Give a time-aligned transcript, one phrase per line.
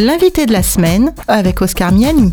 [0.00, 2.32] L'invité de la semaine avec Oscar Miani.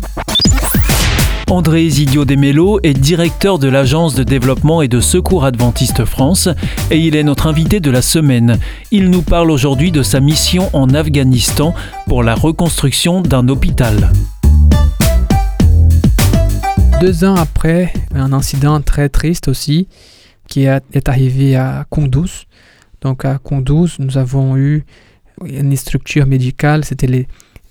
[1.50, 6.48] André Isidio Desmello est directeur de l'Agence de développement et de secours adventiste France
[6.92, 8.60] et il est notre invité de la semaine.
[8.92, 11.74] Il nous parle aujourd'hui de sa mission en Afghanistan
[12.06, 14.12] pour la reconstruction d'un hôpital.
[17.00, 19.88] Deux ans après un incident très triste aussi
[20.46, 22.46] qui est arrivé à Kunduz.
[23.00, 24.84] Donc à Kunduz, nous avons eu
[25.44, 27.26] une structure médicale, c'était les,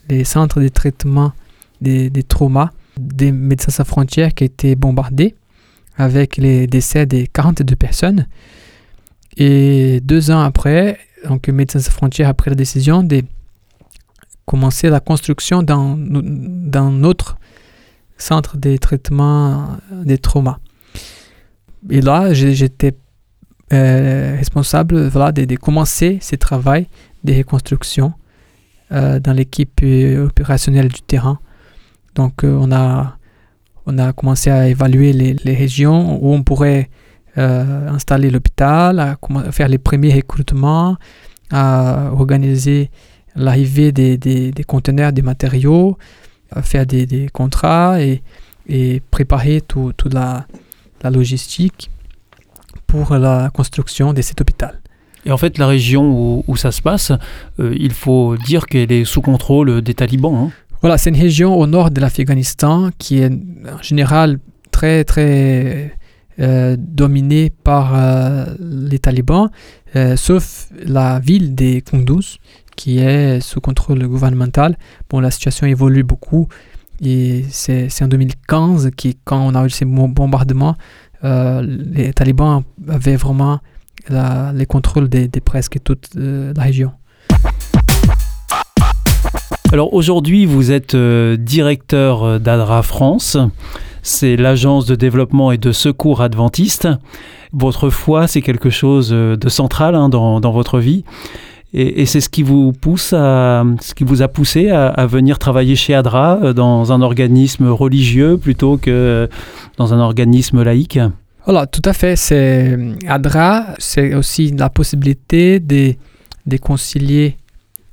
[0.09, 1.33] les centres de traitement
[1.81, 5.35] des, traumas des Médecins sans frontières qui étaient bombardés
[5.97, 8.27] avec les décès des 42 personnes.
[9.37, 10.97] Et deux ans après,
[11.27, 13.23] donc Médecins sans frontières a pris la décision de
[14.45, 17.37] commencer la construction d'un autre
[18.17, 20.59] centre de traitement des traumas.
[21.89, 22.95] Et là, j'étais
[23.73, 26.87] euh, responsable voilà, de, de, commencer ce travail
[27.23, 28.13] de reconstruction
[28.91, 31.39] dans l'équipe euh, opérationnelle du terrain.
[32.15, 33.17] Donc, euh, on, a,
[33.85, 36.89] on a commencé à évaluer les, les régions où on pourrait
[37.37, 39.17] euh, installer l'hôpital, à
[39.51, 40.97] faire les premiers recrutements,
[41.51, 42.89] à organiser
[43.35, 45.97] l'arrivée des, des, des, conteneurs, des matériaux,
[46.51, 48.23] à faire des, des contrats et,
[48.67, 50.47] et préparer toute tout la,
[51.03, 51.91] la logistique
[52.87, 54.79] pour la construction de cet hôpital.
[55.25, 57.11] Et en fait, la région où, ça se passe,
[57.59, 60.35] euh, il faut dire qu'elle est sous contrôle des talibans.
[60.35, 60.51] Hein.
[60.81, 64.37] Voilà, c'est une région au nord de l'Afghanistan qui est en général
[64.69, 65.97] très, très
[66.39, 69.49] euh, dominée par euh, les talibans,
[70.15, 72.37] sauf la ville de Kunduz
[72.75, 74.77] qui est sous contrôle gouvernemental.
[75.09, 76.49] Bon, la situation évolue beaucoup
[77.01, 80.75] et c'est en 2015 qui, quand on a eu ces bombardements,
[81.23, 83.61] les talibans avaient vraiment
[84.09, 86.91] les contrôles de, de presque toute la région.
[89.75, 93.37] Alors aujourd'hui, vous êtes euh, directeur d'ADRA France.
[94.03, 96.87] C'est l'agence de développement et de secours adventiste.
[97.51, 101.03] Votre foi, c'est quelque chose euh, de central hein, dans, votre vie.
[101.73, 105.75] Et, c'est ce qui vous pousse à, ce qui vous a poussé à, venir travailler
[105.75, 109.27] chez ADRA euh, dans un organisme religieux plutôt que
[109.77, 110.99] dans un organisme laïque.
[111.45, 112.15] Voilà, tout à fait.
[112.15, 112.75] C'est
[113.07, 115.95] ADRA, c'est aussi la possibilité de,
[116.59, 117.37] concilier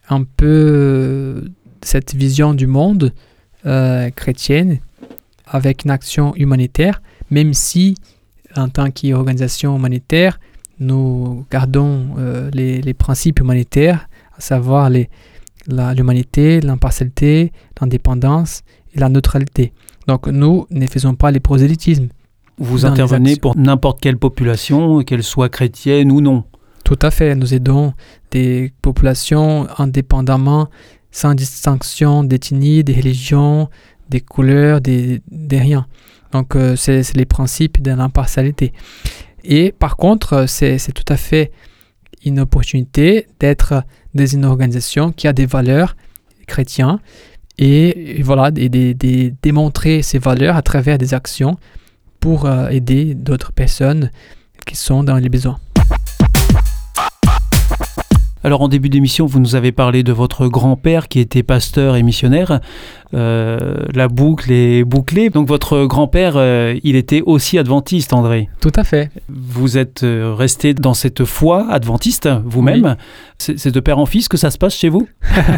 [0.08, 1.44] un peu
[1.82, 3.12] cette vision du monde
[3.66, 4.78] euh, chrétienne
[5.46, 7.94] avec une action humanitaire, même si
[8.56, 10.40] en tant qu'organisation humanitaire,
[10.78, 14.90] nous gardons euh, les, les, principes humanitaires, à savoir
[15.68, 18.62] l'humanité, l'impartialité, l'indépendance
[18.94, 19.74] et la neutralité.
[20.06, 22.08] Donc nous ne faisons pas les prosélytismes.
[22.58, 26.44] Vous intervenez pour n'importe quelle population, qu'elle soit chrétienne ou non.
[26.84, 27.34] Tout à fait.
[27.34, 27.94] Nous aidons
[28.30, 30.68] des populations indépendamment
[31.10, 33.68] sans distinction d'ethnie, de religion,
[34.08, 35.86] des couleurs, des, des rien.
[36.32, 38.72] Donc, euh, c'est les principes de l'impartialité.
[39.44, 41.52] Et par contre, c'est tout à fait
[42.24, 43.82] une opportunité d'être
[44.14, 45.96] dans une organisation qui a des valeurs
[46.46, 46.98] chrétiennes
[47.58, 51.56] et, et voilà, et de, de, démontrer ces valeurs à travers des actions
[52.22, 54.12] pour euh, aider d'autres personnes
[54.64, 55.58] qui sont dans les besoins.
[58.44, 62.02] Alors en début d'émission, vous nous avez parlé de votre grand-père qui était pasteur et
[62.04, 62.60] missionnaire.
[63.14, 63.58] Euh,
[63.92, 65.30] la boucle est bouclée.
[65.30, 68.48] Donc votre grand-père, euh, il était aussi adventiste, André.
[68.60, 69.10] Tout à fait.
[69.28, 72.96] Vous êtes resté dans cette foi adventiste vous-même.
[73.40, 73.56] Oui.
[73.56, 75.08] C'est de père en fils que ça se passe chez vous?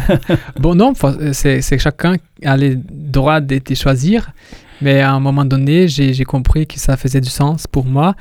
[0.59, 0.93] Bon non,
[1.33, 4.31] c'est chacun a le droit de choisir.
[4.81, 8.15] Mais à un moment donné, j'ai compris que ça faisait du sens pour moi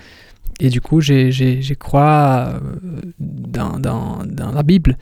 [0.60, 2.54] et du coup, j'ai crois
[3.19, 4.97] dans, dans, dans, la Bible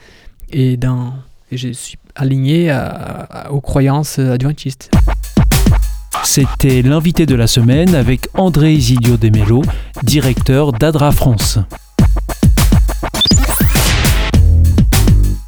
[0.50, 1.14] et, dans,
[1.50, 2.74] je suis aligné
[3.50, 4.90] aux croyances adventistes.
[6.24, 9.62] C'était l'invité de la semaine avec André Isidio Demelo,
[10.02, 11.58] directeur d'Adra France.